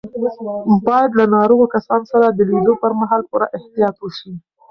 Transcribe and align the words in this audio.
باید 0.87 1.09
له 1.19 1.25
ناروغو 1.35 1.65
کسانو 1.75 2.05
سره 2.13 2.25
د 2.29 2.39
لیدو 2.51 2.73
پر 2.81 2.91
مهال 3.01 3.21
پوره 3.29 3.47
احتیاط 3.57 3.95
وشي. 3.99 4.31